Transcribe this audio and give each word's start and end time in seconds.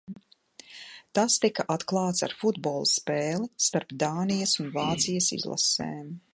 Tas 1.17 1.35
tika 1.43 1.65
atklāts 1.75 2.25
ar 2.29 2.33
futbola 2.41 2.89
spēli 2.93 3.47
starp 3.69 3.95
Dānijas 4.07 4.57
un 4.65 4.75
Vācijas 4.81 5.33
izlasēm. 5.41 6.13